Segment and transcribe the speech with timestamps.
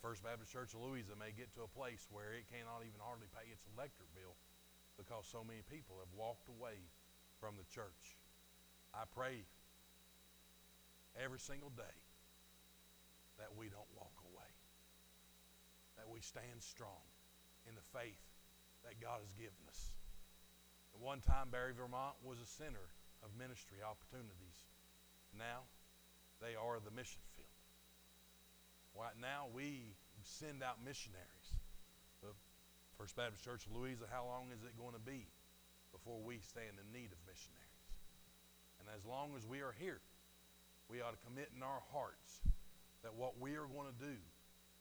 [0.00, 3.28] First Baptist Church of Louisa may get to a place where it cannot even hardly
[3.36, 4.32] pay its electric bill
[4.96, 6.80] because so many people have walked away
[7.36, 8.16] from the church.
[8.96, 9.44] I pray
[11.20, 11.96] every single day
[13.36, 14.48] that we don't walk away,
[16.00, 17.04] that we stand strong
[17.68, 18.24] in the faith
[18.88, 19.92] that God has given us.
[20.96, 22.88] At one time, Barre, Vermont was a center
[23.20, 24.64] of ministry opportunities.
[25.36, 25.68] Now,
[26.40, 27.49] they are the mission field.
[28.94, 31.54] Right now, we send out missionaries.
[32.22, 32.34] The
[32.98, 35.26] First Baptist Church of Louisa, how long is it going to be
[35.92, 37.86] before we stand in need of missionaries?
[38.80, 40.00] And as long as we are here,
[40.88, 42.42] we ought to commit in our hearts
[43.02, 44.16] that what we are going to do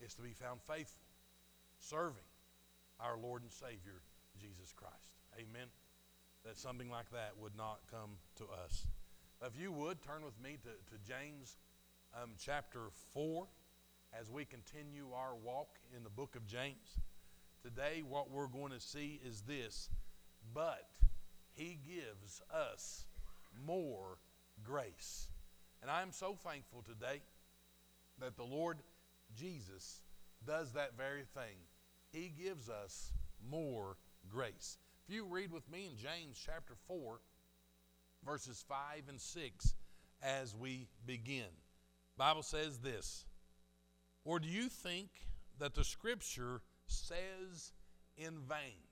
[0.04, 1.06] is to be found faithful,
[1.78, 2.28] serving
[3.00, 4.02] our Lord and Savior,
[4.40, 5.20] Jesus Christ.
[5.36, 5.68] Amen.
[6.46, 8.88] That something like that would not come to us.
[9.46, 11.58] If you would, turn with me to, to James
[12.16, 13.48] um, chapter 4
[14.18, 17.00] as we continue our walk in the book of James.
[17.62, 19.90] Today, what we're going to see is this
[20.54, 20.88] but
[21.54, 23.06] he gives us
[23.66, 24.18] more
[24.64, 25.28] grace.
[25.82, 27.22] And I am so thankful today
[28.20, 28.78] that the Lord
[29.36, 30.02] Jesus
[30.46, 31.58] does that very thing.
[32.12, 33.12] He gives us
[33.50, 33.98] more
[34.30, 34.78] grace.
[35.08, 37.20] If you read with me in James chapter 4,
[38.26, 38.78] verses 5
[39.10, 39.76] and 6
[40.22, 41.46] as we begin.
[42.18, 43.26] Bible says this
[44.26, 45.10] or do you think
[45.60, 47.72] that the scripture says
[48.18, 48.84] in vain?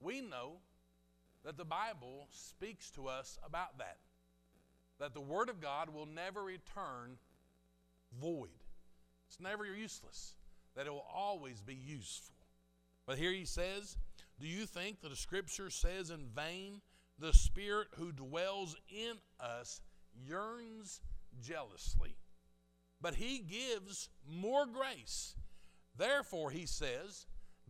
[0.00, 0.58] We know
[1.44, 3.98] that the Bible speaks to us about that.
[4.98, 7.18] That the Word of God will never return
[8.20, 8.48] void.
[9.28, 10.34] It's never useless,
[10.74, 12.34] that it will always be useful.
[13.06, 13.96] But here he says,
[14.40, 16.80] Do you think that the Scripture says in vain,
[17.18, 19.80] the Spirit who dwells in us
[20.14, 21.00] yearns
[21.40, 22.16] jealously
[23.00, 25.34] but he gives more grace.
[25.96, 27.26] Therefore, he says,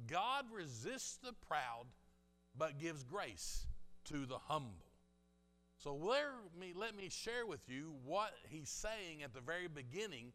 [0.06, 1.86] God resists the proud,
[2.56, 3.66] but gives grace
[4.06, 4.86] to the humble.
[5.78, 6.24] So let
[6.58, 10.33] me, let me share with you what he's saying at the very beginning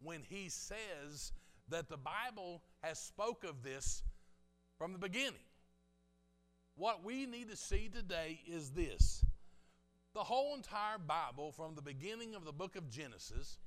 [0.00, 1.32] when he says
[1.68, 4.02] that the Bible has spoke of this
[4.78, 5.34] from the beginning.
[6.76, 9.24] What we need to see today is this.
[10.14, 13.58] The whole entire Bible, from the beginning of the book of Genesis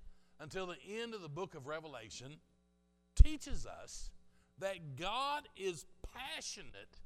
[0.42, 2.38] until the end of the book of Revelation
[3.22, 4.10] teaches us
[4.60, 7.00] that God is passionate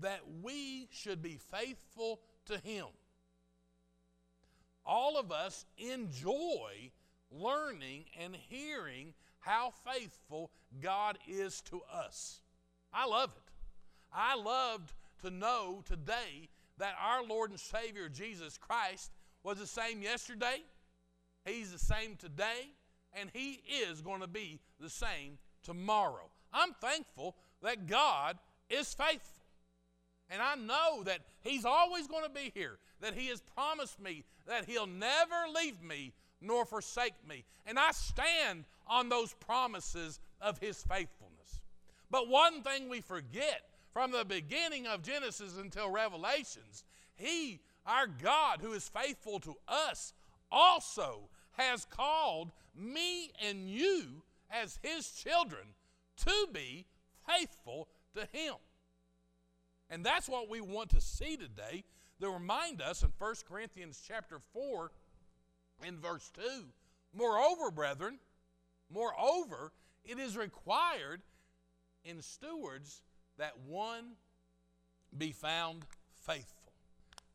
[0.00, 2.86] that we should be faithful to Him.
[4.84, 6.90] All of us enjoy
[7.30, 10.50] learning and hearing how faithful
[10.80, 12.40] God is to us.
[12.92, 13.52] I love it.
[14.12, 19.12] I loved to know today that our Lord and Savior Jesus Christ
[19.42, 20.62] was the same yesterday,
[21.44, 22.72] He's the same today,
[23.12, 26.30] and He is going to be the same tomorrow.
[26.52, 29.44] I'm thankful that God is faithful.
[30.30, 34.24] And I know that He's always going to be here, that He has promised me
[34.46, 37.44] that He'll never leave me nor forsake me.
[37.66, 41.60] And I stand on those promises of His faithfulness.
[42.10, 43.62] But one thing we forget
[43.92, 46.84] from the beginning of Genesis until Revelations,
[47.16, 50.12] He, our God, who is faithful to us,
[50.50, 55.62] also has called me and you as his children
[56.16, 56.86] to be
[57.26, 58.54] faithful to him.
[59.88, 61.84] And that's what we want to see today.
[62.20, 64.92] To remind us in 1 Corinthians chapter 4
[65.86, 66.42] in verse 2,
[67.16, 68.18] moreover, brethren,
[68.92, 69.72] moreover,
[70.04, 71.22] it is required
[72.04, 73.02] in stewards
[73.38, 74.12] that one
[75.16, 75.84] be found
[76.14, 76.72] faithful.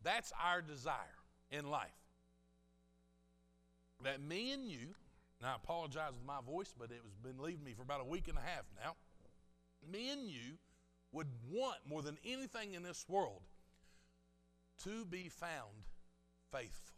[0.03, 1.17] That's our desire
[1.49, 2.04] in life
[4.05, 4.93] that me and you,
[5.39, 8.05] and I apologize with my voice, but it has been leaving me for about a
[8.05, 8.95] week and a half now.
[9.91, 10.57] Me and you
[11.11, 13.41] would want more than anything in this world
[14.83, 15.89] to be found
[16.51, 16.95] faithful.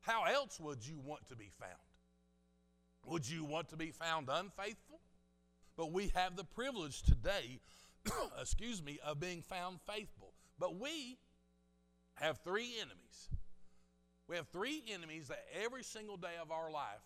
[0.00, 1.72] How else would you want to be found?
[3.06, 5.00] Would you want to be found unfaithful?
[5.76, 7.60] But we have the privilege today,
[8.40, 10.32] excuse me, of being found faithful.
[10.58, 11.18] But we
[12.14, 13.28] have three enemies
[14.28, 17.02] we have three enemies that every single day of our life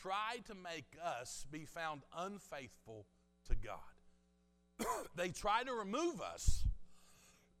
[0.00, 3.06] try to make us be found unfaithful
[3.48, 4.86] to God.
[5.16, 6.64] they try to remove us,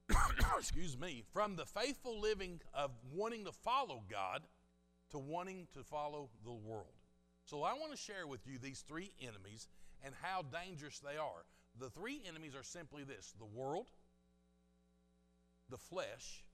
[0.58, 4.42] excuse me, from the faithful living of wanting to follow God
[5.10, 6.86] to wanting to follow the world.
[7.44, 9.68] So I want to share with you these three enemies
[10.02, 11.44] and how dangerous they are.
[11.78, 13.88] The three enemies are simply this the world,
[15.70, 16.44] the flesh,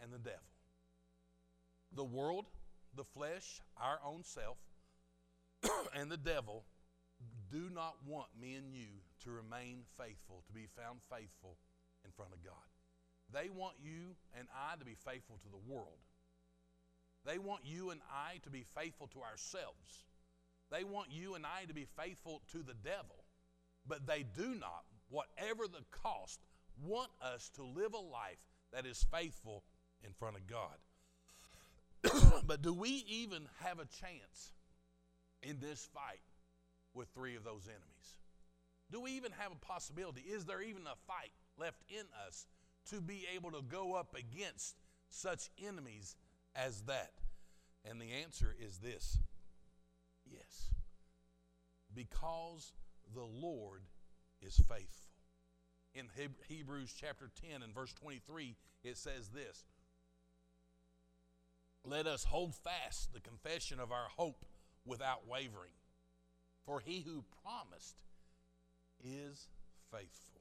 [0.00, 0.55] and the devil
[1.96, 2.46] the world,
[2.94, 4.58] the flesh, our own self,
[5.94, 6.64] and the devil
[7.50, 11.56] do not want me and you to remain faithful, to be found faithful
[12.04, 12.54] in front of God.
[13.32, 16.04] They want you and I to be faithful to the world.
[17.24, 20.04] They want you and I to be faithful to ourselves.
[20.70, 23.24] They want you and I to be faithful to the devil.
[23.86, 26.40] But they do not, whatever the cost,
[26.84, 28.38] want us to live a life
[28.72, 29.64] that is faithful
[30.04, 30.76] in front of God.
[32.46, 34.52] but do we even have a chance
[35.42, 36.20] in this fight
[36.94, 38.16] with three of those enemies?
[38.90, 40.22] Do we even have a possibility?
[40.22, 42.46] Is there even a fight left in us
[42.90, 44.76] to be able to go up against
[45.10, 46.16] such enemies
[46.54, 47.12] as that?
[47.84, 49.18] And the answer is this
[50.24, 50.70] yes.
[51.94, 52.72] Because
[53.14, 53.82] the Lord
[54.40, 55.06] is faithful.
[55.94, 56.08] In
[56.48, 58.54] Hebrews chapter 10 and verse 23,
[58.84, 59.64] it says this
[61.88, 64.44] Let us hold fast the confession of our hope
[64.84, 65.70] without wavering,
[66.64, 67.96] for he who promised
[69.04, 69.46] is
[69.92, 70.40] faithful.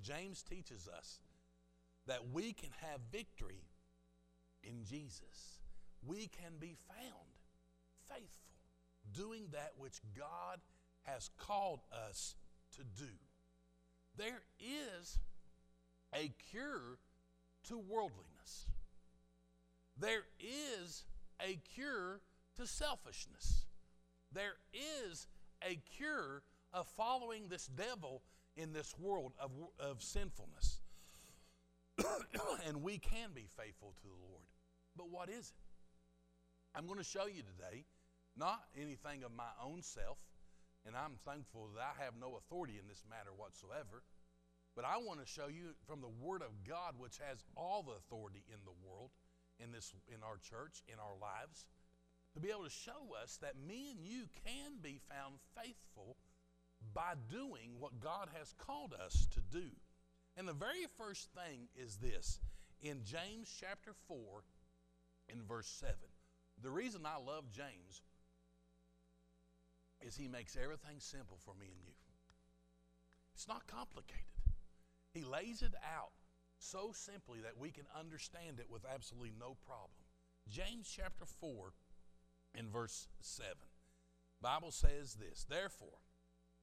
[0.00, 1.18] James teaches us
[2.06, 3.64] that we can have victory
[4.62, 5.58] in Jesus.
[6.06, 7.34] We can be found
[8.08, 8.54] faithful,
[9.12, 10.60] doing that which God
[11.02, 12.36] has called us
[12.76, 13.10] to do.
[14.16, 15.18] There is
[16.14, 16.98] a cure
[17.68, 18.66] to worldliness.
[20.00, 21.04] There is
[21.46, 22.20] a cure
[22.56, 23.66] to selfishness.
[24.32, 25.26] There is
[25.62, 26.42] a cure
[26.72, 28.22] of following this devil
[28.56, 30.80] in this world of, of sinfulness.
[32.66, 34.44] and we can be faithful to the Lord.
[34.96, 36.78] But what is it?
[36.78, 37.84] I'm going to show you today
[38.36, 40.18] not anything of my own self,
[40.86, 44.02] and I'm thankful that I have no authority in this matter whatsoever.
[44.76, 47.98] But I want to show you from the Word of God, which has all the
[47.98, 49.10] authority in the world,
[49.62, 51.66] in this, in our church, in our lives,
[52.34, 56.16] to be able to show us that me and you can be found faithful
[56.94, 59.68] by doing what God has called us to do.
[60.36, 62.40] And the very first thing is this
[62.80, 64.16] in James chapter 4,
[65.28, 65.94] in verse 7.
[66.62, 68.02] The reason I love James
[70.00, 71.94] is he makes everything simple for me and you.
[73.34, 74.24] It's not complicated.
[75.12, 76.12] He lays it out
[76.60, 80.04] so simply that we can understand it with absolutely no problem.
[80.46, 81.72] James chapter 4
[82.54, 83.50] in verse 7.
[84.42, 86.04] Bible says this, therefore,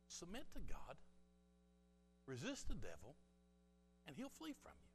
[0.07, 0.97] submit to God,
[2.27, 3.15] resist the devil,
[4.05, 4.91] and he'll flee from you.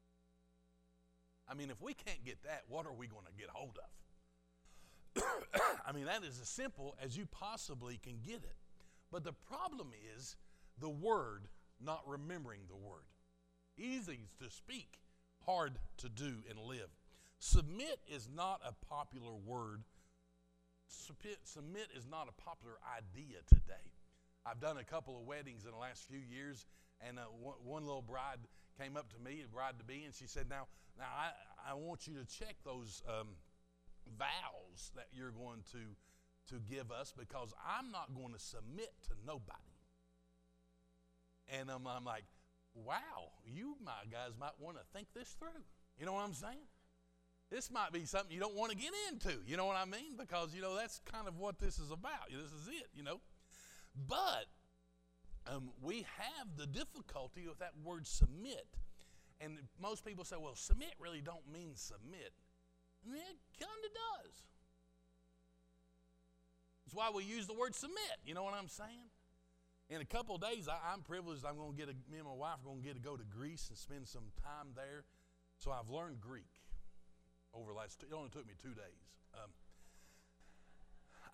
[1.49, 5.23] I mean, if we can't get that, what are we going to get hold of?
[5.87, 8.57] I mean, that is as simple as you possibly can get it.
[9.11, 10.37] But the problem is
[10.79, 11.49] the word
[11.85, 13.03] not remembering the word.
[13.77, 14.99] Easy to speak,
[15.47, 16.91] hard to do and live.
[17.39, 19.83] Submit is not a popular word.
[20.87, 23.91] Submit is not a popular idea today.
[24.45, 26.67] I've done a couple of weddings in the last few years,
[27.01, 28.39] and uh, one, little bride
[28.81, 30.67] came up to me, bride to be, and she said, "Now,
[30.99, 31.31] now I,
[31.71, 33.29] I want you to check those um,
[34.19, 39.15] vows that you're going to to give us because I'm not going to submit to
[39.27, 39.59] nobody."
[41.49, 42.25] And I'm like,
[42.75, 45.63] "Wow, you my guys might want to think this through."
[45.99, 46.67] You know what I'm saying?
[47.51, 49.35] This might be something you don't want to get into.
[49.47, 50.17] You know what I mean?
[50.19, 52.31] Because you know that's kind of what this is about.
[52.31, 52.89] This is it.
[52.95, 53.21] You know.
[54.09, 54.47] But
[55.47, 58.67] um, we have the difficulty with that word submit.
[59.41, 62.33] And most people say, well, submit really don't mean submit.
[63.05, 63.91] And it kind of
[64.25, 64.43] does.
[66.85, 68.23] That's why we use the word submit.
[68.25, 69.11] You know what I'm saying?
[69.93, 71.45] In a couple days, I, am privileged.
[71.45, 73.15] I'm going to get a, me and my wife are going to get to go
[73.15, 75.05] to Greece and spend some time there.
[75.59, 76.49] So I've learned Greek
[77.53, 78.01] over the last.
[78.01, 79.05] It only took me two days.
[79.37, 79.53] Um,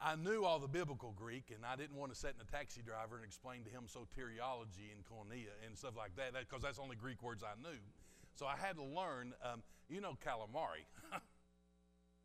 [0.03, 2.83] I knew all the biblical Greek, and I didn't want to sit in a taxi
[2.83, 6.97] driver and explain to him soteriology and koinonia and stuff like that, because that's only
[6.97, 7.79] Greek words I knew.
[8.35, 10.83] So I had to learn, um, you know, calamari.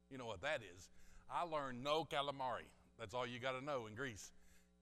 [0.10, 0.90] you know what that is.
[1.30, 2.74] I learned no calamari.
[2.98, 4.32] That's all you got to know in Greece.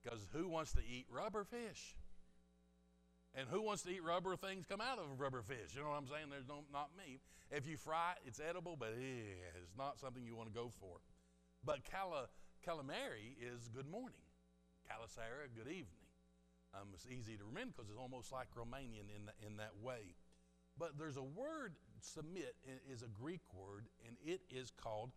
[0.04, 1.96] Because who wants to eat rubber fish?
[3.34, 5.76] And who wants to eat rubber things come out of rubber fish?
[5.76, 6.28] You know what I'm saying?
[6.30, 7.20] There's no, not me.
[7.50, 10.72] If you fry it, it's edible, but eh, it's not something you want to go
[10.80, 11.00] for.
[11.64, 12.28] But cala,
[12.68, 14.20] calamari is good morning.
[14.90, 16.10] Calasara, good evening.
[16.74, 20.16] Um, it's easy to remember because it's almost like Romanian in, the, in that way.
[20.78, 22.56] But there's a word, submit
[22.90, 25.12] is a Greek word, and it is called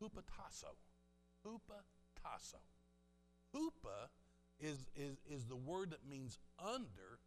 [0.00, 0.78] hupatasso.
[1.46, 2.62] Hupatasso.
[3.54, 4.08] Hupa
[4.62, 7.18] is, is, is the word that means under,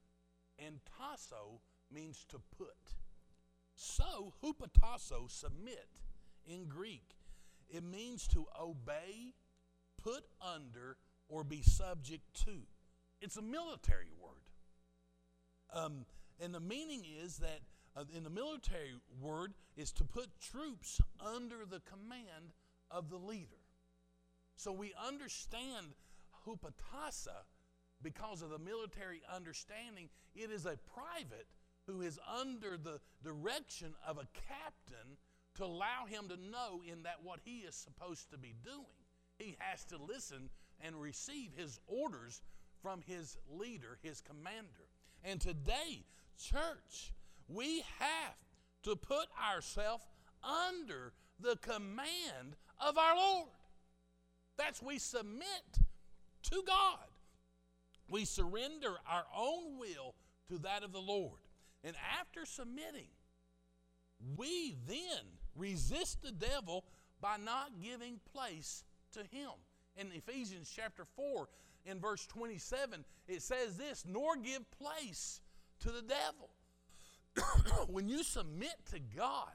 [0.58, 1.60] and tasso
[1.94, 2.96] means to put.
[3.76, 5.90] So, hupatasso, submit
[6.48, 7.16] in Greek,
[7.70, 9.34] it means to obey,
[10.02, 12.62] put under, or be subject to.
[13.22, 14.32] it's a military word.
[15.74, 16.06] Um,
[16.40, 17.62] and the meaning is that
[17.96, 22.54] uh, in the military word is to put troops under the command
[22.92, 23.64] of the leader.
[24.58, 25.88] So we understand
[26.46, 27.44] hupatasa
[28.02, 30.10] because of the military understanding.
[30.36, 31.48] It is a private
[31.88, 35.18] who is under the direction of a captain
[35.56, 38.86] to allow him to know in that what he is supposed to be doing.
[39.38, 40.50] He has to listen
[40.82, 42.42] and receive his orders
[42.82, 44.90] from his leader, his commander.
[45.24, 46.04] And today,
[46.38, 47.14] church,
[47.48, 48.36] we have
[48.84, 50.04] to put ourselves
[50.44, 53.50] under the command of our Lord.
[54.58, 55.80] That's we submit
[56.50, 57.08] to God.
[58.10, 60.16] We surrender our own will
[60.50, 61.40] to that of the Lord.
[61.84, 63.10] And after submitting,
[64.38, 65.26] we then
[65.56, 66.86] resist the devil
[67.22, 68.84] by not giving place
[69.14, 69.52] to him.
[69.98, 71.48] In Ephesians chapter 4,
[71.86, 75.42] in verse 27, it says this Nor give place
[75.80, 76.50] to the devil.
[77.88, 79.52] when you submit to God,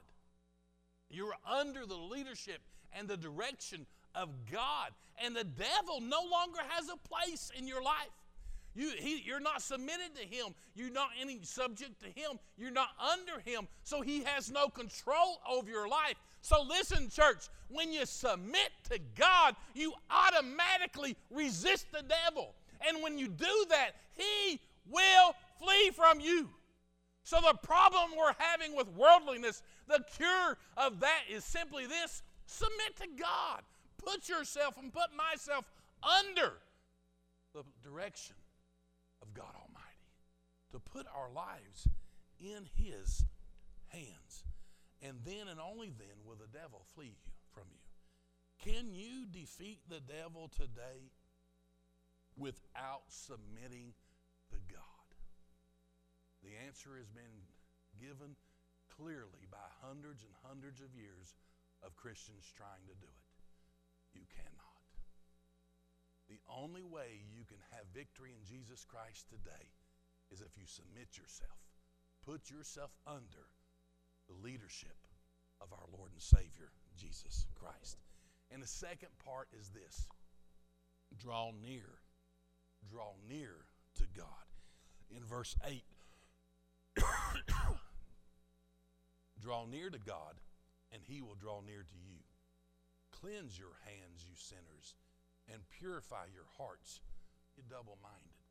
[1.11, 2.61] you're under the leadership
[2.97, 4.91] and the direction of God,
[5.25, 8.11] and the devil no longer has a place in your life.
[8.75, 10.55] You, he, you're not submitted to him.
[10.75, 12.39] You're not any subject to him.
[12.57, 13.67] You're not under him.
[13.83, 16.15] So he has no control over your life.
[16.41, 22.55] So listen, church, when you submit to God, you automatically resist the devil.
[22.89, 26.49] And when you do that, he will flee from you.
[27.25, 32.97] So the problem we're having with worldliness, the cure of that is simply this submit
[32.97, 33.63] to God.
[33.99, 35.65] Put yourself and put myself
[36.03, 36.55] under
[37.53, 38.37] the direction
[39.21, 39.87] of God Almighty.
[40.73, 41.89] To put our lives
[42.39, 43.27] in His
[43.89, 44.45] hands.
[45.03, 48.73] And then and only then will the devil flee you, from you.
[48.73, 51.11] Can you defeat the devil today
[52.37, 53.95] without submitting
[54.51, 54.85] to God?
[56.43, 57.49] The answer has been
[58.01, 58.37] given
[59.01, 61.33] clearly by hundreds and hundreds of years
[61.81, 63.33] of Christians trying to do it.
[64.13, 64.85] You cannot.
[66.29, 69.73] The only way you can have victory in Jesus Christ today
[70.31, 71.65] is if you submit yourself,
[72.25, 73.49] put yourself under
[74.29, 75.01] the leadership
[75.61, 77.97] of our Lord and Savior, Jesus Christ.
[78.53, 80.07] And the second part is this
[81.17, 82.05] draw near,
[82.89, 83.65] draw near
[83.97, 84.45] to God.
[85.11, 85.83] In verse 8,
[89.41, 90.39] draw near to God,
[90.93, 92.21] and he will draw near to you.
[93.11, 94.95] Cleanse your hands, you sinners,
[95.51, 97.01] and purify your hearts,
[97.57, 98.47] you double minded.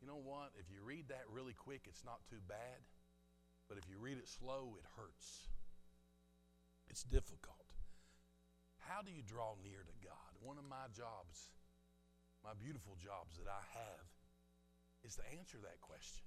[0.00, 0.52] You know what?
[0.58, 2.84] If you read that really quick, it's not too bad.
[3.68, 5.48] But if you read it slow, it hurts.
[6.88, 7.66] It's difficult.
[8.78, 10.30] How do you draw near to God?
[10.38, 11.50] One of my jobs,
[12.44, 14.06] my beautiful jobs that I have,
[15.02, 16.22] is to answer that question.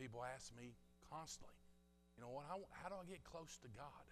[0.00, 0.72] People ask me
[1.12, 1.60] constantly,
[2.16, 4.06] you know what, how, how do I get close to God?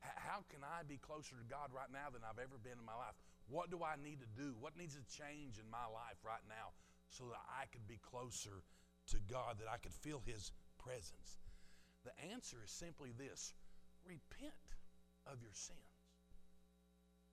[0.00, 2.94] How can I be closer to God right now than I've ever been in my
[2.94, 3.16] life?
[3.48, 4.54] What do I need to do?
[4.60, 6.76] What needs to change in my life right now
[7.08, 8.62] so that I could be closer
[9.10, 11.40] to God, that I could feel His presence?
[12.04, 13.54] The answer is simply this
[14.04, 14.66] repent
[15.26, 15.80] of your sins.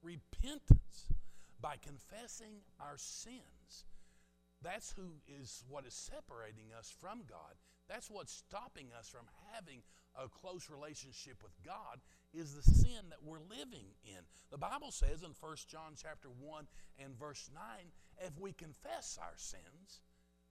[0.02, 1.14] Repentance
[1.62, 3.86] by confessing our sins.
[4.62, 7.56] That's who is what is separating us from God.
[7.88, 9.84] That's what's stopping us from having
[10.16, 12.00] a close relationship with God
[12.34, 14.20] is the sin that we're living in.
[14.52, 16.66] The Bible says in 1 John chapter 1
[17.00, 17.64] and verse 9,
[18.26, 20.02] if we confess our sins,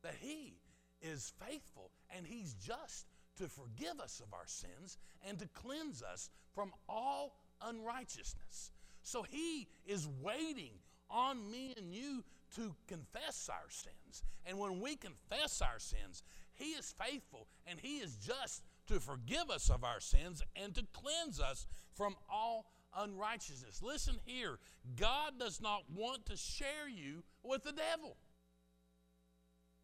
[0.03, 0.59] that he
[1.01, 3.07] is faithful and he's just
[3.39, 8.71] to forgive us of our sins and to cleanse us from all unrighteousness.
[9.03, 10.75] So he is waiting
[11.11, 12.25] on me and you
[12.57, 14.23] to confess our sins.
[14.47, 16.23] And when we confess our sins,
[16.55, 20.85] he is faithful and he is just to forgive us of our sins and to
[20.93, 23.81] cleanse us from all unrighteousness.
[23.83, 24.59] Listen here
[24.97, 28.17] God does not want to share you with the devil.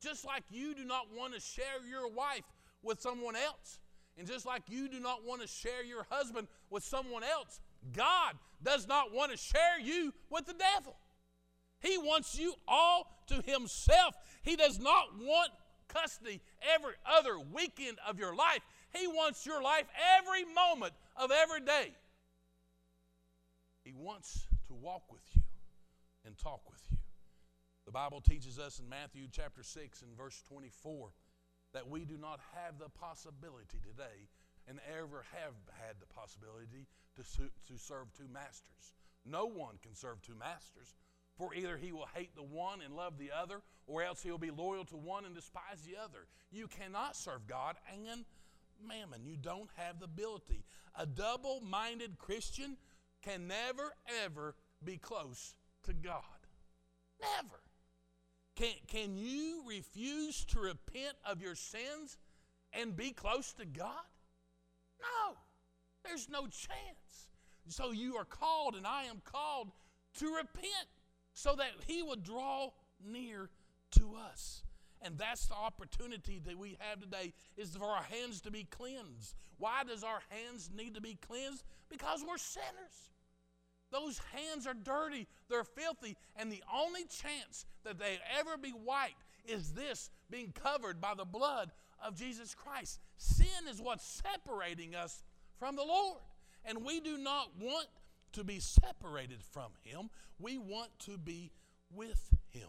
[0.01, 2.45] Just like you do not want to share your wife
[2.83, 3.79] with someone else.
[4.17, 7.61] And just like you do not want to share your husband with someone else,
[7.93, 10.97] God does not want to share you with the devil.
[11.81, 14.15] He wants you all to Himself.
[14.43, 15.51] He does not want
[15.87, 16.41] custody
[16.75, 18.61] every other weekend of your life.
[18.95, 19.87] He wants your life
[20.19, 21.93] every moment of every day.
[23.85, 25.43] He wants to walk with you
[26.25, 26.99] and talk with you.
[27.87, 31.09] The Bible teaches us in Matthew chapter 6 and verse 24
[31.73, 34.29] that we do not have the possibility today
[34.69, 37.23] and ever have had the possibility to,
[37.73, 38.93] to serve two masters.
[39.25, 40.95] No one can serve two masters,
[41.39, 44.39] For either he will hate the one and love the other, or else he will
[44.39, 46.27] be loyal to one and despise the other.
[46.51, 48.25] You cannot serve God and
[48.87, 49.25] mammon.
[49.25, 50.65] You don't have the ability.
[50.97, 52.77] A double minded Christian
[53.23, 53.95] can never,
[54.25, 54.55] ever
[54.85, 55.55] be close
[55.85, 56.23] to God.
[57.21, 57.61] Never.
[58.57, 62.19] Can, can you refuse to repent of your sins
[62.73, 63.93] and be close to God?
[65.01, 65.37] No,
[66.05, 67.29] there's no chance.
[67.69, 69.71] So you are called, and I am called
[70.19, 70.89] to repent
[71.35, 72.71] so that He would draw
[73.05, 73.51] near
[73.93, 74.63] to us.
[75.03, 79.35] And that's the opportunity that we have today is for our hands to be cleansed.
[79.59, 81.65] Why does our hands need to be cleansed?
[81.89, 83.11] Because we're sinners.
[83.91, 89.17] Those hands are dirty, they're filthy, and the only chance that they ever be white
[89.47, 91.73] is this being covered by the blood
[92.05, 93.01] of Jesus Christ.
[93.17, 95.23] Sin is what's separating us
[95.59, 96.21] from the Lord.
[96.65, 97.89] And we do not want
[98.33, 101.51] to be separated from Him, we want to be
[101.95, 102.69] with Him.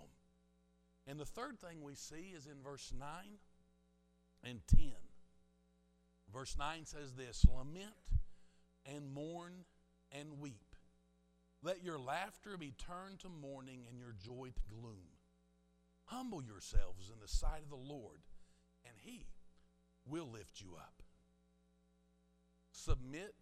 [1.09, 3.07] And the third thing we see is in verse 9
[4.43, 4.91] and 10.
[6.31, 7.95] Verse 9 says this Lament
[8.85, 9.65] and mourn
[10.11, 10.75] and weep.
[11.63, 15.17] Let your laughter be turned to mourning and your joy to gloom.
[16.05, 18.21] Humble yourselves in the sight of the Lord,
[18.85, 19.25] and He
[20.07, 21.01] will lift you up.
[22.71, 23.35] Submit,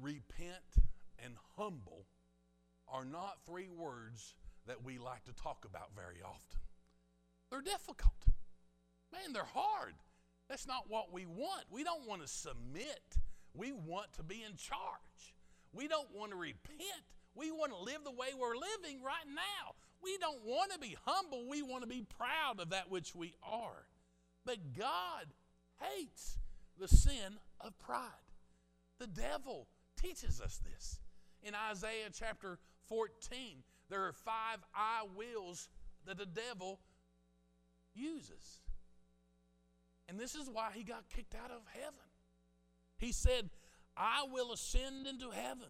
[0.00, 0.78] repent,
[1.22, 2.06] and humble
[2.88, 4.34] are not three words
[4.68, 6.60] that we like to talk about very often.
[7.52, 8.14] They're difficult.
[9.12, 9.92] Man, they're hard.
[10.48, 11.64] That's not what we want.
[11.70, 13.18] We don't want to submit.
[13.52, 15.34] We want to be in charge.
[15.70, 17.04] We don't want to repent.
[17.34, 19.74] We want to live the way we're living right now.
[20.02, 21.46] We don't want to be humble.
[21.46, 23.86] We want to be proud of that which we are.
[24.46, 25.26] But God
[25.78, 26.38] hates
[26.80, 28.08] the sin of pride.
[28.98, 29.68] The devil
[30.00, 31.00] teaches us this.
[31.42, 35.68] In Isaiah chapter 14, there are five I wills
[36.06, 36.80] that the devil
[37.94, 38.60] uses.
[40.08, 41.94] And this is why he got kicked out of heaven.
[42.98, 43.50] He said,
[43.96, 45.68] I will ascend into heaven.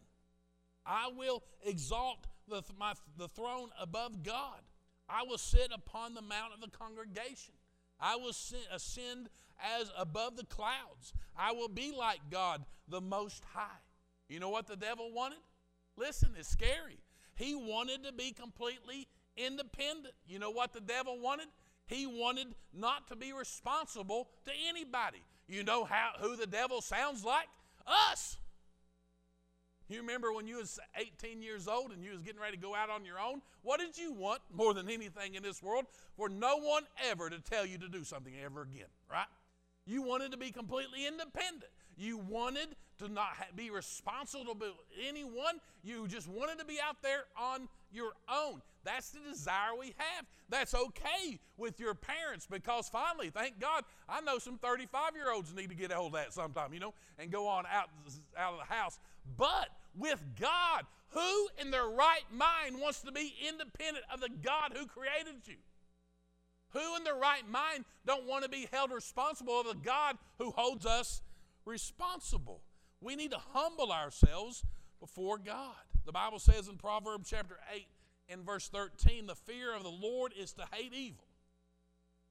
[0.84, 4.60] I will exalt the, my, the throne above God.
[5.08, 7.54] I will sit upon the mount of the congregation.
[8.00, 9.28] I will ascend
[9.78, 11.14] as above the clouds.
[11.36, 13.80] I will be like God, the Most High.
[14.28, 15.38] You know what the devil wanted?
[15.96, 16.98] Listen, it's scary.
[17.34, 20.14] He wanted to be completely independent.
[20.26, 21.46] You know what the devil wanted?
[21.86, 25.22] He wanted not to be responsible to anybody.
[25.48, 27.48] You know how who the devil sounds like?
[27.86, 28.36] Us.
[29.88, 32.74] You remember when you was 18 years old and you was getting ready to go
[32.74, 33.42] out on your own?
[33.62, 35.84] What did you want more than anything in this world?
[36.16, 39.26] For no one ever to tell you to do something ever again, right?
[39.84, 41.70] You wanted to be completely independent.
[41.96, 42.68] You wanted
[42.98, 44.72] to not be responsible to
[45.06, 45.60] anyone.
[45.82, 48.62] You just wanted to be out there on your own.
[48.84, 50.26] That's the desire we have.
[50.48, 55.54] That's okay with your parents because finally, thank God, I know some 35 year olds
[55.54, 57.90] need to get a hold of that sometime, you know, and go on out,
[58.36, 58.98] out of the house.
[59.36, 64.72] But with God, who in their right mind wants to be independent of the God
[64.76, 65.56] who created you?
[66.70, 70.50] Who in their right mind don't want to be held responsible of the God who
[70.50, 71.22] holds us
[71.64, 72.62] responsible?
[73.00, 74.64] We need to humble ourselves
[75.00, 75.74] before God.
[76.04, 77.86] The Bible says in Proverbs chapter 8
[78.28, 81.24] and verse 13, the fear of the Lord is to hate evil.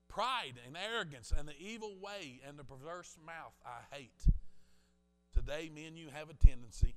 [0.10, 4.26] Pride and arrogance and the evil way and the perverse mouth I hate.
[5.34, 6.96] Today, me and you have a tendency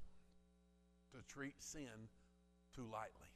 [1.13, 2.11] to treat sin
[2.75, 3.31] too lightly.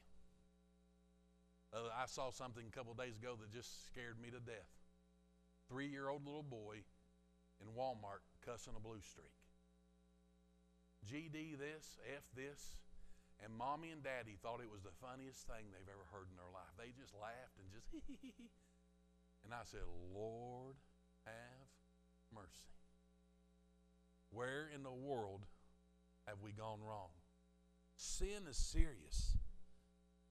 [1.73, 4.67] Uh, I saw something a couple days ago that just scared me to death.
[5.69, 6.83] Three year old little boy
[7.61, 9.31] in Walmart cussing a blue streak.
[11.07, 12.75] GD this, F this.
[13.39, 16.51] And mommy and daddy thought it was the funniest thing they've ever heard in their
[16.51, 16.75] life.
[16.75, 17.87] They just laughed and just.
[19.43, 20.75] And I said, Lord,
[21.25, 21.69] have
[22.35, 22.67] mercy.
[24.31, 25.45] Where in the world
[26.27, 27.09] have we gone wrong?
[27.95, 29.37] Sin is serious.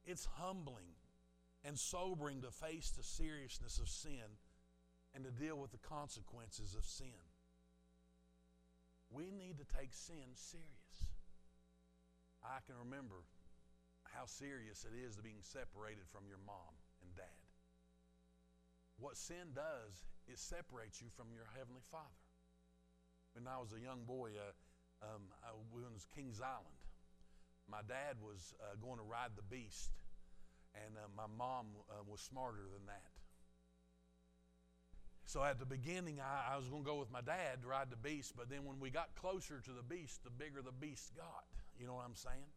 [0.05, 0.94] It's humbling
[1.64, 4.38] and sobering to face the seriousness of sin
[5.14, 7.07] and to deal with the consequences of sin.
[9.11, 10.78] We need to take sin serious.
[12.48, 13.28] I can remember
[14.08, 16.72] how serious it is to being separated from your mom
[17.04, 17.44] and dad.
[18.96, 22.24] What sin does is separates you from your heavenly Father.
[23.37, 24.56] When I was a young boy, uh,
[25.04, 26.82] um, I was Kings Island.
[27.68, 29.92] My dad was uh, going to ride the beast,
[30.74, 33.12] and uh, my mom uh, was smarter than that.
[35.28, 37.90] So at the beginning, I, I was going to go with my dad to ride
[37.90, 41.12] the beast, but then when we got closer to the beast, the bigger the beast
[41.14, 41.44] got.
[41.79, 42.51] You know what I'm saying?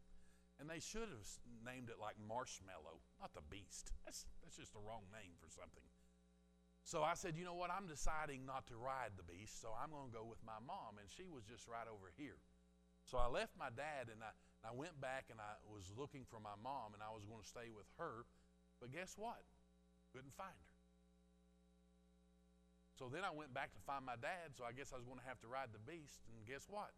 [0.60, 1.26] And they should have
[1.64, 3.94] named it like Marshmallow, not the Beast.
[4.04, 5.86] That's, that's just the wrong name for something.
[6.82, 7.70] So I said, you know what?
[7.70, 10.98] I'm deciding not to ride the beast, so I'm going to go with my mom.
[10.98, 12.42] And she was just right over here.
[13.06, 16.26] So I left my dad and I, and I went back and I was looking
[16.26, 18.26] for my mom and I was going to stay with her.
[18.82, 19.46] But guess what?
[20.10, 20.78] Couldn't find her.
[22.98, 25.18] So then I went back to find my dad, so I guess I was going
[25.18, 26.22] to have to ride the beast.
[26.30, 26.94] And guess what?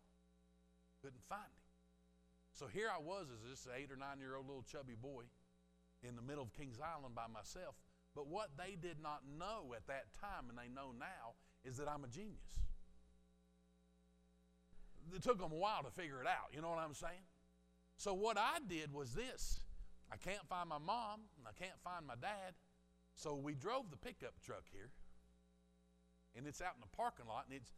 [1.01, 1.63] Couldn't find him.
[2.55, 5.27] So here I was as this eight or nine year old little chubby boy
[6.07, 7.75] in the middle of Kings Island by myself.
[8.14, 11.90] But what they did not know at that time, and they know now, is that
[11.90, 12.62] I'm a genius.
[15.12, 16.55] It took them a while to figure it out.
[16.55, 17.27] You know what I'm saying?
[17.97, 19.59] So what I did was this
[20.12, 22.55] I can't find my mom, and I can't find my dad.
[23.17, 24.90] So we drove the pickup truck here,
[26.37, 27.75] and it's out in the parking lot, and it's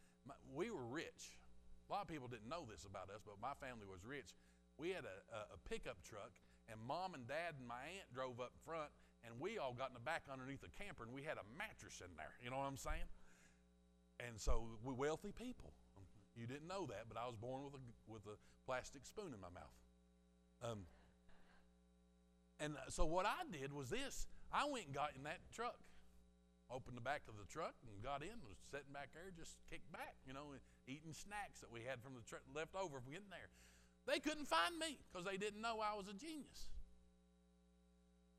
[0.53, 1.41] we were rich.
[1.89, 4.35] A lot of people didn't know this about us, but my family was rich.
[4.79, 6.37] We had a, a, pickup truck,
[6.69, 8.93] and mom and dad and my aunt drove up front,
[9.25, 12.05] and we all got in the back underneath the camper, and we had a mattress
[12.05, 12.37] in there.
[12.45, 13.09] You know what I'm saying?
[14.21, 15.73] And so we're wealthy people.
[16.37, 18.37] You didn't know that, but I was born with a with a
[18.69, 19.77] plastic spoon in my mouth.
[20.61, 20.85] Um,
[22.61, 25.81] and so what I did was this: I went and got in that truck,
[26.69, 28.37] opened the back of the truck, and got in.
[28.45, 30.53] Was sitting back there, just kicked back, you know,
[30.85, 33.49] eating snacks that we had from the truck left over from getting there.
[34.07, 36.71] They couldn't find me because they didn't know I was a genius.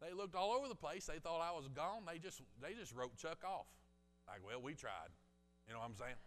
[0.01, 1.05] They looked all over the place.
[1.05, 2.03] They thought I was gone.
[2.07, 3.67] They just they just wrote Chuck off.
[4.27, 5.11] Like, well, we tried.
[5.67, 6.21] You know what I'm saying?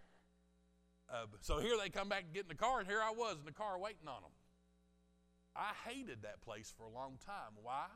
[1.08, 3.36] Uh, so here they come back and get in the car, and here I was
[3.38, 4.34] in the car waiting on them.
[5.56, 7.58] I hated that place for a long time.
[7.62, 7.86] Why?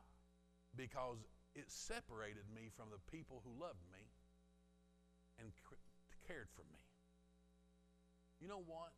[0.75, 1.19] Because
[1.55, 4.11] it separated me from the people who loved me
[5.39, 5.53] and
[6.27, 6.83] cared for me.
[8.41, 8.91] You know what?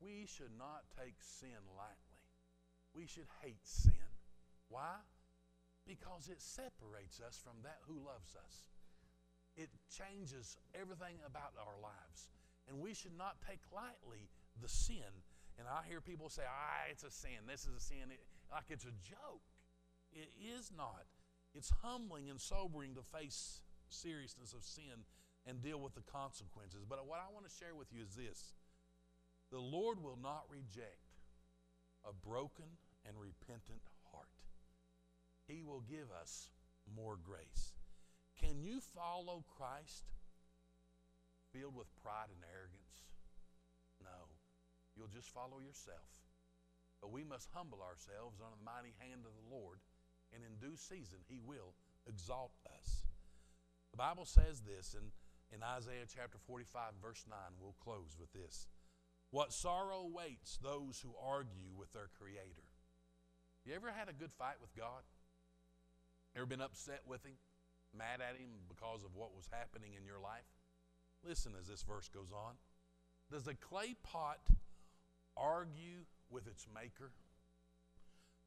[0.00, 2.20] We should not take sin lightly.
[2.94, 3.94] We should hate sin.
[4.68, 5.00] Why?
[5.86, 8.66] because it separates us from that who loves us.
[9.56, 12.28] It changes everything about our lives.
[12.68, 14.28] And we should not take lightly
[14.60, 15.24] the sin.
[15.58, 17.46] And I hear people say, ah, it's a sin.
[17.48, 18.10] This is a sin.
[18.10, 19.46] It, like it's a joke.
[20.12, 21.06] It is not.
[21.54, 25.06] It's humbling and sobering to face seriousness of sin
[25.46, 26.84] and deal with the consequences.
[26.86, 28.52] But what I want to share with you is this
[29.50, 31.06] the Lord will not reject
[32.04, 32.66] a broken
[33.06, 34.28] and repentant heart.
[35.46, 36.50] he will give us
[36.90, 37.74] more grace.
[38.38, 40.04] Can you follow Christ
[41.52, 43.06] filled with pride and arrogance?
[44.02, 44.34] No.
[44.94, 46.26] You'll just follow yourself.
[47.00, 49.78] But we must humble ourselves under the mighty hand of the Lord,
[50.32, 51.74] and in due season, He will
[52.08, 53.06] exalt us.
[53.92, 55.12] The Bible says this in,
[55.54, 57.38] in Isaiah chapter 45, verse 9.
[57.60, 58.66] We'll close with this.
[59.36, 62.64] What sorrow waits those who argue with their Creator.
[63.66, 65.02] You ever had a good fight with God?
[66.34, 67.34] Ever been upset with him,
[67.94, 70.48] mad at him because of what was happening in your life?
[71.22, 72.54] Listen as this verse goes on.
[73.30, 74.40] Does the clay pot
[75.36, 77.10] argue with its maker?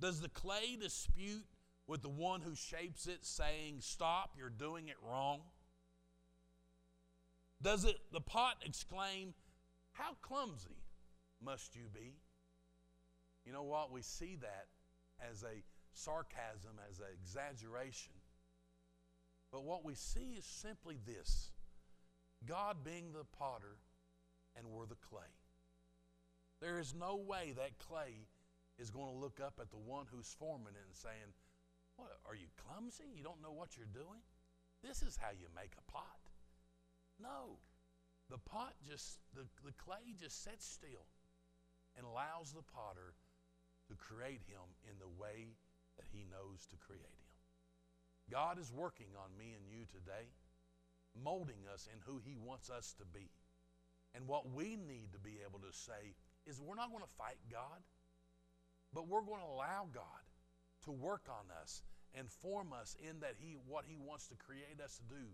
[0.02, 1.46] Does the clay dispute
[1.86, 5.42] with the one who shapes it, saying, Stop, you're doing it wrong?
[7.62, 9.36] Does it the pot exclaim,
[9.92, 10.79] How clumsy
[11.44, 12.16] must you be?
[13.46, 13.92] You know what?
[13.92, 14.68] We see that
[15.20, 18.14] as a sarcasm, as an exaggeration.
[19.52, 21.52] But what we see is simply this
[22.46, 23.78] God being the potter
[24.56, 25.34] and we're the clay.
[26.62, 28.28] There is no way that clay
[28.78, 31.34] is going to look up at the one who's forming it and saying,
[31.96, 33.06] What, are you clumsy?
[33.16, 34.22] You don't know what you're doing?
[34.84, 36.20] This is how you make a pot.
[37.20, 37.60] No.
[38.30, 41.08] The pot just, the, the clay just sits still
[42.00, 43.12] and allows the potter
[43.92, 45.52] to create him in the way
[46.00, 47.30] that He knows to create him.
[48.32, 50.32] God is working on me and you today,
[51.12, 53.28] molding us in who He wants us to be.
[54.16, 56.16] And what we need to be able to say
[56.48, 57.84] is we're not going to fight God,
[58.94, 60.24] but we're going to allow God
[60.86, 61.84] to work on us
[62.16, 65.26] and form us in that He what He wants to create us to do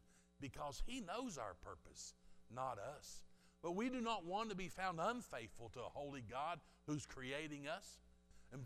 [0.42, 2.16] because He knows our purpose,
[2.50, 3.22] not us.
[3.62, 7.68] But we do not want to be found unfaithful to a holy God who's creating
[7.68, 8.00] us
[8.54, 8.62] and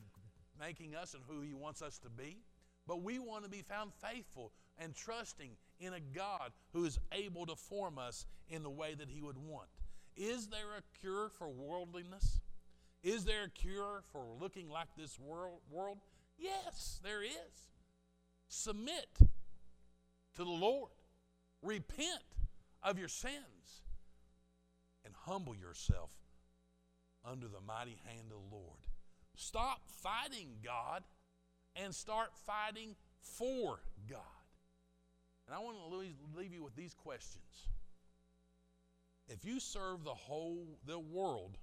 [0.60, 2.38] making us and who He wants us to be,
[2.86, 7.45] but we want to be found faithful and trusting in a God who is able
[7.45, 9.69] to form us in the way that He would want.
[10.17, 12.41] Is there a cure for worldliness?
[13.04, 15.60] Is there a cure for looking like this world?
[15.71, 15.99] world?
[16.38, 17.69] Yes, there is.
[18.49, 19.08] Submit
[20.36, 20.91] to the Lord,
[21.62, 22.10] repent
[22.84, 23.84] of your sins,
[25.10, 26.12] and humble yourself
[27.26, 28.78] under the mighty hand of the Lord
[29.36, 31.04] stop fighting God
[31.76, 34.19] and start fighting for God.
[35.48, 37.69] And I want to leave you with these questions.
[39.28, 41.58] If you serve the whole the world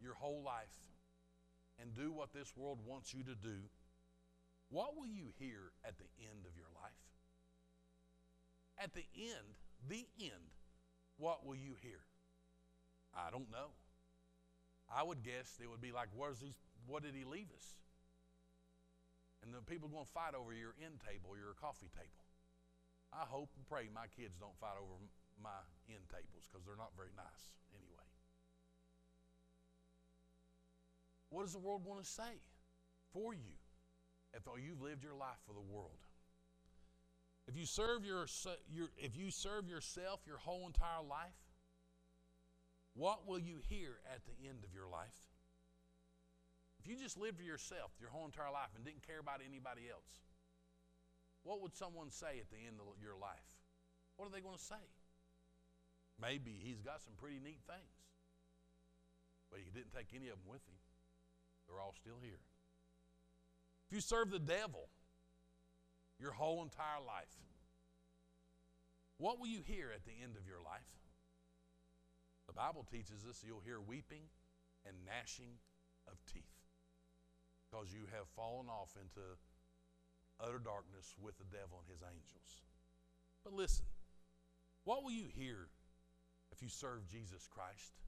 [0.00, 0.76] your whole life
[1.80, 3.56] and do what this world wants you to do,
[4.70, 6.92] what will you hear at the end of your life?
[8.76, 9.56] At the end,
[9.88, 10.50] the end,
[11.16, 12.00] what will you hear?
[13.16, 13.72] I don't know.
[14.90, 16.54] I would guess they would be like, Where's he,
[16.86, 17.78] what did he leave us?
[19.42, 22.24] And the people are going to fight over your end table your coffee table.
[23.12, 24.96] I hope and pray my kids don't fight over
[25.38, 28.08] my end tables because they're not very nice anyway.
[31.28, 32.40] What does the world want to say
[33.12, 33.58] for you
[34.32, 36.00] if oh, you've lived your life for the world?
[37.46, 38.26] If you serve your,
[38.72, 41.36] your if you serve yourself your whole entire life,
[42.94, 45.18] what will you hear at the end of your life?
[46.78, 49.90] If you just lived for yourself your whole entire life and didn't care about anybody
[49.90, 50.22] else,
[51.42, 53.48] what would someone say at the end of your life?
[54.16, 54.84] What are they going to say?
[56.20, 57.94] Maybe he's got some pretty neat things,
[59.50, 60.78] but he didn't take any of them with him.
[61.66, 62.40] They're all still here.
[63.88, 64.88] If you serve the devil
[66.20, 67.34] your whole entire life,
[69.18, 70.86] what will you hear at the end of your life?
[72.54, 74.30] The Bible teaches us you'll hear weeping
[74.86, 75.58] and gnashing
[76.06, 76.54] of teeth
[77.66, 79.26] because you have fallen off into
[80.38, 82.62] utter darkness with the devil and his angels.
[83.42, 83.86] But listen,
[84.84, 85.66] what will you hear
[86.52, 87.98] if you serve Jesus Christ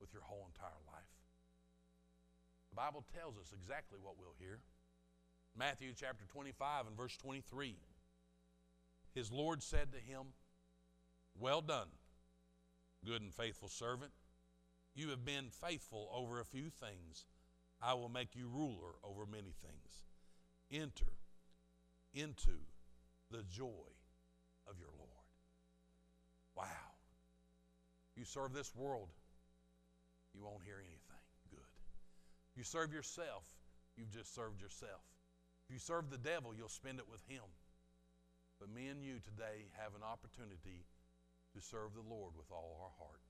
[0.00, 1.10] with your whole entire life?
[2.70, 4.60] The Bible tells us exactly what we'll hear.
[5.58, 7.74] Matthew chapter 25 and verse 23.
[9.12, 10.38] His Lord said to him,
[11.34, 11.88] Well done,
[13.04, 14.12] good and faithful servant.
[14.94, 17.26] You have been faithful over a few things.
[17.82, 20.04] I will make you ruler over many things.
[20.70, 21.12] Enter
[22.12, 22.58] into
[23.30, 23.90] the joy
[24.68, 25.10] of your Lord.
[26.56, 26.64] Wow.
[28.16, 29.08] You serve this world,
[30.34, 31.72] you won't hear anything good.
[32.56, 33.44] You serve yourself,
[33.96, 35.00] you've just served yourself.
[35.66, 37.46] If you serve the devil, you'll spend it with him.
[38.58, 40.84] But me and you today have an opportunity
[41.54, 43.20] to serve the Lord with all our heart,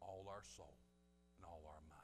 [0.00, 0.78] all our soul,
[1.36, 1.98] and all our mind.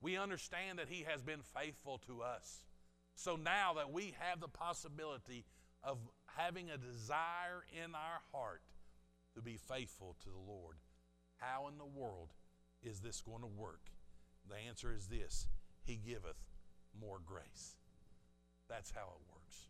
[0.00, 2.62] We understand that He has been faithful to us.
[3.14, 5.44] So now that we have the possibility
[5.82, 5.98] of
[6.36, 8.62] having a desire in our heart
[9.34, 10.76] to be faithful to the Lord,
[11.36, 12.32] how in the world
[12.82, 13.90] is this going to work?
[14.48, 15.46] The answer is this
[15.84, 16.44] He giveth
[16.98, 17.76] more grace.
[18.68, 19.68] That's how it works.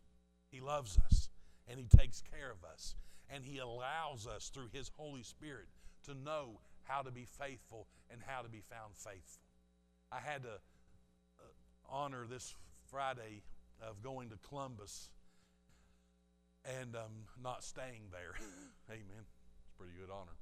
[0.49, 1.29] He loves us
[1.67, 2.95] and He takes care of us
[3.29, 5.67] and He allows us through His Holy Spirit
[6.05, 9.41] to know how to be faithful and how to be found faithful.
[10.11, 10.53] I had to
[11.39, 11.43] uh,
[11.89, 12.55] honor this
[12.89, 13.43] Friday
[13.81, 15.09] of going to Columbus
[16.79, 18.35] and um, not staying there.
[18.89, 19.23] Amen.
[19.23, 20.35] It's a pretty good honor.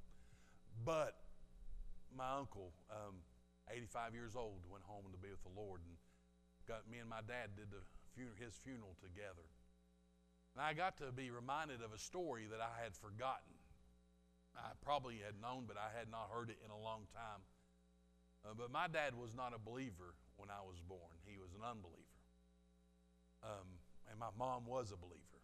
[0.86, 1.15] But
[2.15, 3.21] my uncle, um,
[3.69, 5.98] 85 years old, went home to be with the Lord, and
[6.67, 7.82] got me and my dad did the
[8.39, 9.43] his funeral together.
[10.55, 13.51] And I got to be reminded of a story that I had forgotten.
[14.55, 17.43] I probably had known, but I had not heard it in a long time.
[18.47, 21.63] Uh, but my dad was not a believer when I was born, he was an
[21.63, 22.19] unbeliever.
[23.43, 25.43] Um, and my mom was a believer.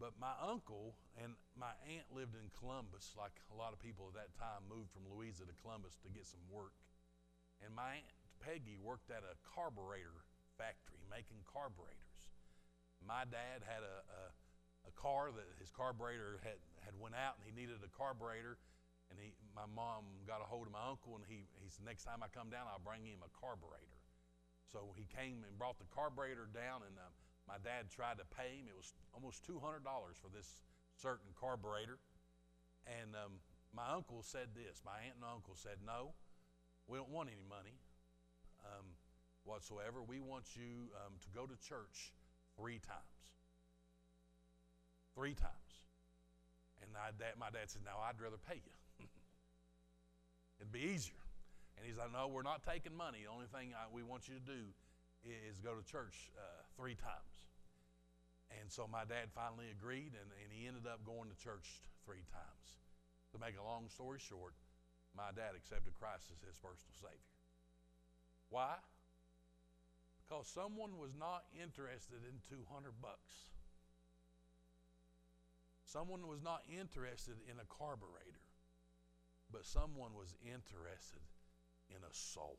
[0.00, 4.16] But my uncle and my aunt lived in Columbus, like a lot of people at
[4.16, 6.74] that time moved from Louisa to Columbus to get some work.
[7.62, 8.12] And my aunt
[8.42, 10.26] Peggy worked at a carburetor
[10.58, 12.11] factory making carburetors.
[13.06, 14.22] My dad had a, a,
[14.88, 18.58] a car that his carburetor had, had went out and he needed a carburetor
[19.12, 22.08] and he, my mom got a hold of my uncle, and he, he said, next
[22.08, 24.00] time I come down, I'll bring him a carburetor.
[24.72, 27.12] So he came and brought the carburetor down, and uh,
[27.44, 28.72] my dad tried to pay him.
[28.72, 29.84] It was almost $200
[30.16, 30.64] for this
[30.96, 32.00] certain carburetor.
[32.88, 33.44] And um,
[33.76, 36.16] my uncle said this my aunt and uncle said, No,
[36.88, 37.76] we don't want any money
[38.64, 38.96] um,
[39.44, 40.00] whatsoever.
[40.00, 42.16] We want you um, to go to church
[42.56, 43.16] three times.
[45.14, 45.72] Three times.
[46.82, 49.06] And I, dad, my dad said, No, I'd rather pay you.
[50.58, 51.20] It'd be easier.
[51.76, 53.24] And he's like, No, we're not taking money.
[53.24, 54.72] The only thing I, we want you to do
[55.22, 57.46] is go to church uh, three times.
[58.60, 62.26] And so my dad finally agreed, and, and he ended up going to church three
[62.28, 62.66] times.
[63.32, 64.52] To make a long story short,
[65.16, 67.32] my dad accepted Christ as his personal Savior.
[68.52, 68.76] Why?
[70.28, 73.46] Because someone was not interested in 200 bucks.
[75.84, 78.42] Someone was not interested in a carburetor
[79.52, 81.20] but someone was interested
[81.90, 82.56] in a soul.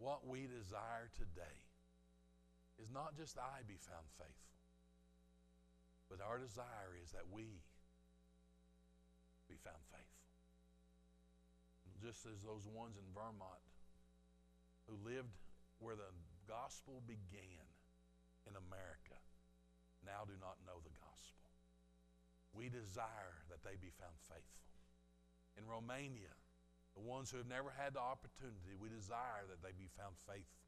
[0.00, 1.60] what we desire today
[2.80, 4.56] is not just I be found faithful,
[6.08, 7.60] but our desire is that we
[9.44, 10.24] be found faithful.
[12.00, 13.60] Just as those ones in Vermont
[14.90, 15.38] who lived
[15.78, 16.10] where the
[16.50, 17.70] gospel began
[18.50, 19.14] in America
[20.02, 21.46] now do not know the gospel.
[22.50, 24.74] We desire that they be found faithful.
[25.54, 26.34] In Romania,
[26.98, 30.66] the ones who have never had the opportunity, we desire that they be found faithful.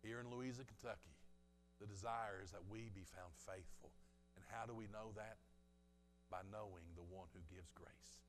[0.00, 1.12] Here in Louisa, Kentucky,
[1.82, 3.92] the desire is that we be found faithful.
[4.38, 5.36] And how do we know that?
[6.32, 8.24] By knowing the one who gives grace.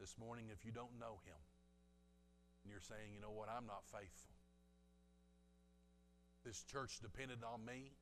[0.00, 1.36] This morning, if you don't know him,
[2.62, 4.36] and you're saying, you know what, I'm not faithful.
[6.44, 7.92] This church depended on me,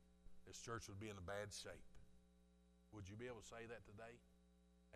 [0.46, 1.90] this church would be in a bad shape.
[2.94, 4.16] Would you be able to say that today?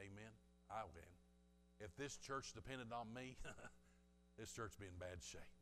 [0.01, 0.33] Amen.
[0.71, 1.17] I will.
[1.83, 3.37] If this church depended on me,
[4.39, 5.59] this church would be in bad shape.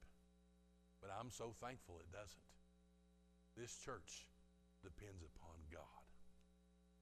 [1.00, 2.44] But I'm so thankful it doesn't.
[3.56, 4.28] This church
[4.84, 6.04] depends upon God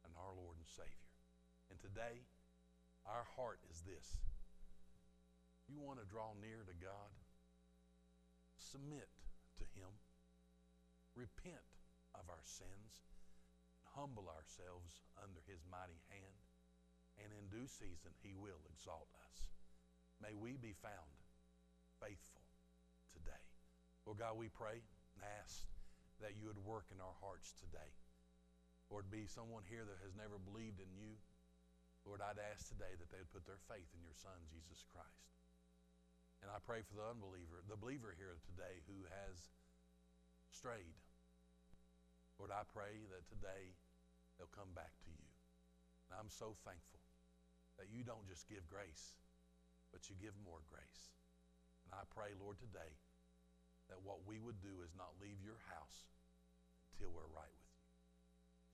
[0.07, 1.13] and our Lord and Savior.
[1.69, 2.25] And today,
[3.05, 4.23] our heart is this.
[5.69, 7.13] You want to draw near to God?
[8.57, 9.13] Submit
[9.61, 9.93] to Him.
[11.13, 11.69] Repent
[12.17, 13.05] of our sins.
[13.93, 16.41] Humble ourselves under His mighty hand.
[17.21, 19.53] And in due season, He will exalt us.
[20.25, 21.13] May we be found
[22.01, 22.49] faithful
[23.13, 23.45] today.
[24.09, 24.81] Lord God, we pray
[25.15, 25.69] and ask
[26.25, 27.93] that you would work in our hearts today.
[28.89, 31.13] Lord, be someone here that has never believed in you.
[32.09, 35.38] Lord, I'd ask today that they would put their faith in your Son, Jesus Christ.
[36.43, 39.51] And I pray for the unbeliever, the believer here today who has
[40.55, 40.97] strayed.
[42.39, 43.75] Lord, I pray that today
[44.39, 45.29] they'll come back to you.
[46.09, 47.03] And I'm so thankful
[47.77, 49.19] that you don't just give grace,
[49.91, 51.11] but you give more grace.
[51.85, 52.95] And I pray, Lord, today
[53.91, 56.07] that what we would do is not leave your house
[56.93, 57.87] until we're right with you.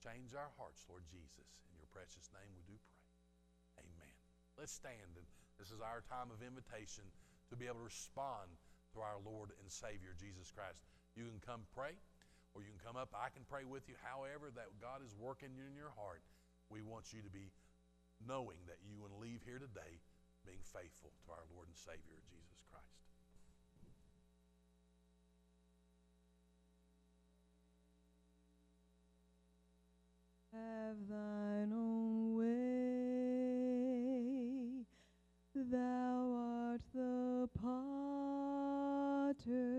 [0.03, 1.65] Change our hearts, Lord Jesus.
[1.71, 3.85] In your precious name we do pray.
[3.87, 4.15] Amen.
[4.59, 5.17] Let's stand.
[5.17, 5.25] And
[5.57, 7.07] this is our time of invitation
[7.49, 8.57] to be able to respond
[8.93, 10.79] to our Lord and Savior, Jesus Christ.
[11.15, 11.99] You can come pray,
[12.55, 13.11] or you can come up.
[13.11, 13.95] I can pray with you.
[14.01, 16.23] However, that God is working in your heart,
[16.71, 17.51] we want you to be
[18.23, 19.99] knowing that you will leave here today
[20.47, 22.85] being faithful to our Lord and Savior, Jesus Christ.
[30.53, 31.34] Have thine
[39.45, 39.74] potter,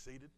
[0.00, 0.32] seated,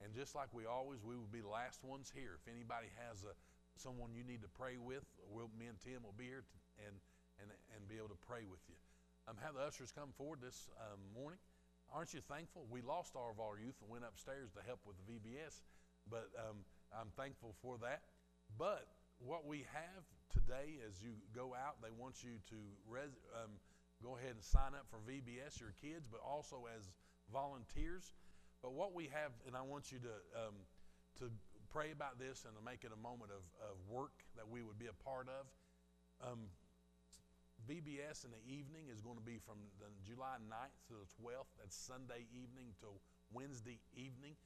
[0.00, 2.40] and just like we always, we will be the last ones here.
[2.40, 3.36] If anybody has a
[3.76, 6.56] someone you need to pray with, we'll, me and Tim will be here to,
[6.88, 6.96] and
[7.40, 8.80] and and be able to pray with you.
[9.28, 11.38] Um, have the ushers come forward this um, morning.
[11.92, 12.66] Aren't you thankful?
[12.70, 15.62] We lost all of our youth and went upstairs to help with the VBS,
[16.10, 18.02] but um, I'm thankful for that.
[18.58, 18.86] But
[19.18, 23.58] what we have today, as you go out, they want you to res- um,
[24.02, 26.90] go ahead and sign up for VBS, your kids, but also as
[27.32, 28.12] volunteers.
[28.62, 30.56] But what we have, and I want you to um,
[31.18, 31.30] to
[31.70, 34.78] pray about this and to make it a moment of, of work that we would
[34.78, 35.44] be a part of.
[36.24, 36.48] Um,
[37.64, 41.50] VBS in the evening is going to be from the July 9th to the 12th.
[41.58, 42.88] That's Sunday evening to
[43.32, 44.36] Wednesday evening.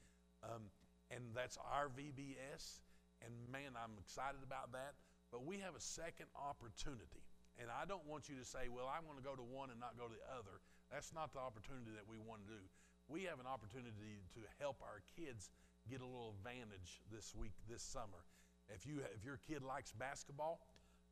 [0.40, 0.72] Um,
[1.10, 2.80] and that's our VBS.
[3.20, 4.96] And man, I'm excited about that.
[5.28, 7.22] But we have a second opportunity.
[7.60, 9.78] And I don't want you to say, well, I want to go to one and
[9.78, 10.64] not go to the other.
[10.88, 12.62] That's not the opportunity that we want to do.
[13.10, 15.50] We have an opportunity to help our kids
[15.90, 18.22] get a little advantage this week, this summer.
[18.70, 20.62] If, you, if your kid likes basketball,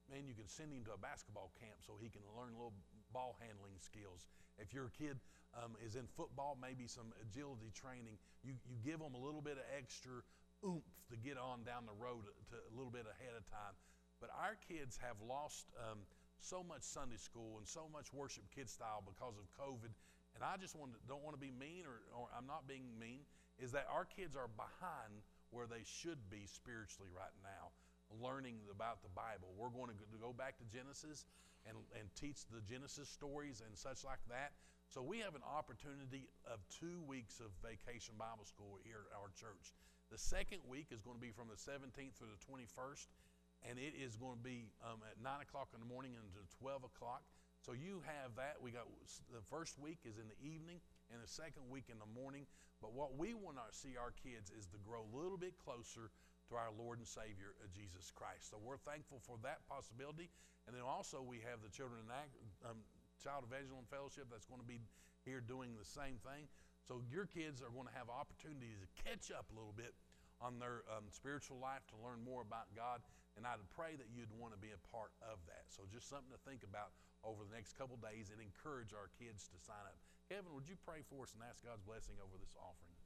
[0.07, 2.79] man, you can send him to a basketball camp so he can learn a little
[3.11, 4.31] ball handling skills.
[4.63, 5.19] If your kid
[5.59, 8.15] um, is in football, maybe some agility training,
[8.47, 10.23] you, you give them a little bit of extra
[10.63, 13.75] oomph to get on down the road to a little bit ahead of time.
[14.23, 16.07] But our kids have lost um,
[16.39, 19.91] so much Sunday school and so much worship kid style because of COVID.
[20.39, 22.87] And I just want to, don't want to be mean, or, or I'm not being
[22.95, 23.27] mean,
[23.59, 27.75] is that our kids are behind where they should be spiritually right now
[28.17, 29.53] learning about the Bible.
[29.59, 31.27] We're going to go back to Genesis
[31.69, 34.57] and, and teach the Genesis stories and such like that.
[34.89, 39.29] So we have an opportunity of two weeks of vacation Bible school here at our
[39.37, 39.77] church.
[40.09, 43.13] The second week is going to be from the 17th through the 21st,
[43.69, 46.89] and it is going to be um, at 9 o'clock in the morning until 12
[46.89, 47.21] o'clock.
[47.69, 48.57] So you have that.
[48.65, 48.89] We got
[49.29, 50.81] the first week is in the evening,
[51.13, 52.49] and the second week in the morning.
[52.81, 56.09] But what we want to see our kids is to grow a little bit closer
[56.49, 58.49] to our Lord and Savior, uh, Jesus Christ.
[58.49, 60.33] So we're thankful for that possibility.
[60.65, 62.33] And then also we have the Children and
[62.65, 62.81] um,
[63.21, 64.81] Child Evangelism Fellowship that's going to be
[65.29, 66.49] here doing the same thing.
[66.89, 69.93] So your kids are going to have opportunities to catch up a little bit
[70.41, 73.05] on their um, spiritual life to learn more about God.
[73.37, 75.69] And I'd pray that you'd want to be a part of that.
[75.69, 76.97] So just something to think about
[77.29, 80.01] over the next couple days and encourage our kids to sign up.
[80.27, 82.98] Kevin, would you pray for us and ask God's blessing over this offering?